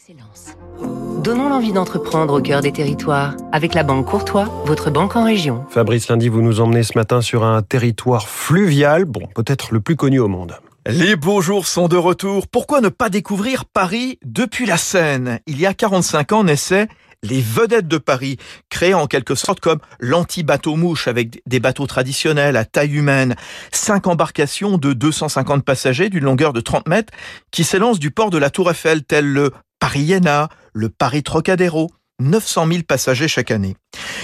d'excellence. 0.00 0.56
Donnons 1.22 1.48
l'envie 1.48 1.72
d'entreprendre 1.72 2.34
au 2.38 2.40
cœur 2.40 2.62
des 2.62 2.72
territoires 2.72 3.34
avec 3.52 3.74
la 3.74 3.82
Banque 3.82 4.06
Courtois, 4.06 4.44
votre 4.64 4.90
banque 4.90 5.16
en 5.16 5.24
région. 5.24 5.64
Fabrice 5.68 6.08
Lundi, 6.08 6.28
vous 6.28 6.42
nous 6.42 6.60
emmenez 6.60 6.82
ce 6.82 6.96
matin 6.96 7.20
sur 7.20 7.44
un 7.44 7.62
territoire 7.62 8.28
fluvial, 8.28 9.04
bon, 9.04 9.26
peut-être 9.34 9.72
le 9.72 9.80
plus 9.80 9.96
connu 9.96 10.18
au 10.18 10.28
monde. 10.28 10.56
Les 10.86 11.16
beaux 11.16 11.42
jours 11.42 11.66
sont 11.66 11.88
de 11.88 11.96
retour. 11.96 12.46
Pourquoi 12.48 12.80
ne 12.80 12.88
pas 12.88 13.10
découvrir 13.10 13.66
Paris 13.66 14.18
depuis 14.24 14.64
la 14.64 14.78
Seine? 14.78 15.40
Il 15.46 15.60
y 15.60 15.66
a 15.66 15.74
45 15.74 16.32
ans 16.32 16.44
naissait 16.44 16.88
les 17.22 17.42
vedettes 17.42 17.88
de 17.88 17.98
Paris, 17.98 18.38
créées 18.70 18.94
en 18.94 19.06
quelque 19.06 19.34
sorte 19.34 19.60
comme 19.60 19.80
l'anti-bateau-mouche 19.98 21.06
avec 21.06 21.42
des 21.46 21.60
bateaux 21.60 21.86
traditionnels 21.86 22.56
à 22.56 22.64
taille 22.64 22.96
humaine, 22.96 23.36
cinq 23.72 24.06
embarcations 24.06 24.78
de 24.78 24.94
250 24.94 25.62
passagers 25.62 26.08
d'une 26.08 26.24
longueur 26.24 26.54
de 26.54 26.62
30 26.62 26.88
mètres 26.88 27.12
qui 27.50 27.64
s'élancent 27.64 27.98
du 27.98 28.10
port 28.10 28.30
de 28.30 28.38
la 28.38 28.48
Tour 28.48 28.70
Eiffel 28.70 29.04
tel 29.04 29.26
le 29.26 29.52
Paris-Iéna, 29.80 30.48
le 30.72 30.88
Paris-Trocadéro, 30.88 31.90
900 32.20 32.66
000 32.68 32.82
passagers 32.86 33.28
chaque 33.28 33.50
année. 33.50 33.76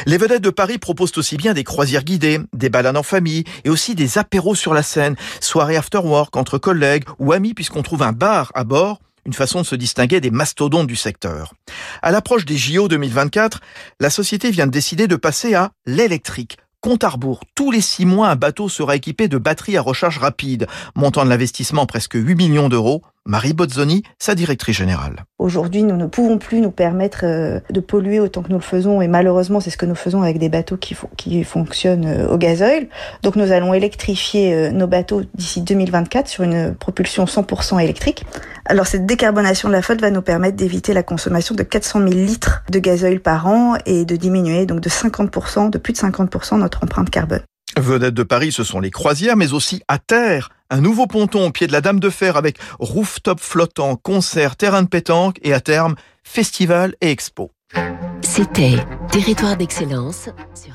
Les 0.04 0.18
vedettes 0.18 0.42
de 0.42 0.50
Paris 0.50 0.78
proposent 0.78 1.16
aussi 1.16 1.36
bien 1.36 1.54
des 1.54 1.64
croisières 1.64 2.04
guidées, 2.04 2.40
des 2.52 2.68
balades 2.68 2.96
en 2.96 3.02
famille 3.02 3.44
et 3.64 3.70
aussi 3.70 3.94
des 3.94 4.18
apéros 4.18 4.54
sur 4.54 4.74
la 4.74 4.82
Seine, 4.82 5.16
soirées 5.40 5.76
after 5.76 5.98
work 5.98 6.36
entre 6.36 6.58
collègues 6.58 7.04
ou 7.18 7.32
amis 7.32 7.54
puisqu'on 7.54 7.82
trouve 7.82 8.02
un 8.02 8.12
bar 8.12 8.52
à 8.54 8.64
bord 8.64 9.00
une 9.24 9.32
façon 9.32 9.60
de 9.60 9.66
se 9.66 9.74
distinguer 9.74 10.20
des 10.20 10.30
mastodontes 10.30 10.86
du 10.86 10.94
secteur. 10.94 11.52
À 12.00 12.12
l'approche 12.12 12.44
des 12.44 12.56
JO 12.56 12.86
2024, 12.86 13.60
la 13.98 14.08
société 14.08 14.52
vient 14.52 14.68
de 14.68 14.70
décider 14.70 15.08
de 15.08 15.16
passer 15.16 15.54
à 15.54 15.72
l'électrique. 15.84 16.58
Compte 16.80 17.02
à 17.02 17.08
rebours, 17.08 17.40
tous 17.56 17.72
les 17.72 17.80
six 17.80 18.06
mois, 18.06 18.28
un 18.28 18.36
bateau 18.36 18.68
sera 18.68 18.94
équipé 18.94 19.26
de 19.26 19.38
batteries 19.38 19.76
à 19.76 19.82
recharge 19.82 20.18
rapide, 20.18 20.68
montant 20.94 21.24
de 21.24 21.30
l'investissement 21.30 21.86
presque 21.86 22.14
8 22.14 22.36
millions 22.36 22.68
d'euros, 22.68 23.02
Marie 23.26 23.54
Bozzoni, 23.54 24.04
sa 24.20 24.36
directrice 24.36 24.76
générale. 24.76 25.24
Aujourd'hui, 25.38 25.82
nous 25.82 25.96
ne 25.96 26.06
pouvons 26.06 26.38
plus 26.38 26.60
nous 26.60 26.70
permettre 26.70 27.20
euh, 27.24 27.58
de 27.70 27.80
polluer 27.80 28.20
autant 28.20 28.42
que 28.42 28.50
nous 28.50 28.58
le 28.58 28.62
faisons, 28.62 29.02
et 29.02 29.08
malheureusement, 29.08 29.58
c'est 29.58 29.70
ce 29.70 29.76
que 29.76 29.84
nous 29.84 29.96
faisons 29.96 30.22
avec 30.22 30.38
des 30.38 30.48
bateaux 30.48 30.76
qui, 30.76 30.96
qui 31.16 31.42
fonctionnent 31.42 32.06
euh, 32.06 32.28
au 32.28 32.38
gazoil. 32.38 32.86
Donc, 33.24 33.34
nous 33.34 33.50
allons 33.50 33.74
électrifier 33.74 34.54
euh, 34.54 34.70
nos 34.70 34.86
bateaux 34.86 35.22
d'ici 35.34 35.60
2024 35.60 36.28
sur 36.28 36.44
une 36.44 36.74
propulsion 36.76 37.24
100% 37.24 37.82
électrique. 37.82 38.24
Alors, 38.64 38.86
cette 38.86 39.06
décarbonation 39.06 39.68
de 39.68 39.72
la 39.72 39.82
flotte 39.82 40.00
va 40.00 40.10
nous 40.10 40.22
permettre 40.22 40.56
d'éviter 40.56 40.94
la 40.94 41.02
consommation 41.02 41.56
de 41.56 41.64
400 41.64 42.00
000 42.00 42.10
litres 42.12 42.62
de 42.70 42.78
gazoil 42.78 43.18
par 43.18 43.48
an 43.48 43.74
et 43.86 44.04
de 44.04 44.14
diminuer 44.14 44.66
donc 44.66 44.80
de 44.80 44.88
50%, 44.88 45.70
de 45.70 45.78
plus 45.78 45.92
de 45.92 45.98
50% 45.98 46.58
notre 46.58 46.84
empreinte 46.84 47.10
carbone. 47.10 47.42
Vedettes 47.78 48.14
de 48.14 48.22
Paris, 48.22 48.52
ce 48.52 48.64
sont 48.64 48.80
les 48.80 48.90
croisières, 48.90 49.36
mais 49.36 49.52
aussi 49.52 49.82
à 49.88 49.98
terre. 49.98 50.50
Un 50.70 50.80
nouveau 50.80 51.06
ponton 51.06 51.46
au 51.46 51.50
pied 51.50 51.66
de 51.66 51.72
la 51.72 51.80
Dame 51.80 52.00
de 52.00 52.10
Fer 52.10 52.36
avec 52.36 52.58
rooftop 52.78 53.38
flottant, 53.38 53.96
concert, 53.96 54.56
terrain 54.56 54.82
de 54.82 54.88
pétanque 54.88 55.38
et 55.42 55.52
à 55.52 55.60
terme, 55.60 55.94
festival 56.24 56.94
et 57.00 57.10
expo. 57.10 57.52
C'était 58.22 58.76
Territoire 59.10 59.56
d'excellence 59.56 60.28
sur 60.54 60.74